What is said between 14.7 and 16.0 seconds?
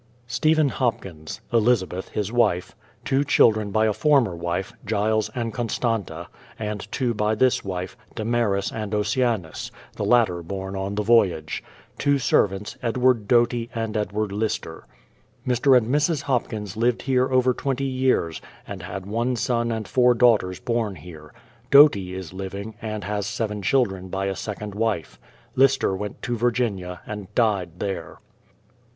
S42 BRADFORD'S HISTORY OF Mr. and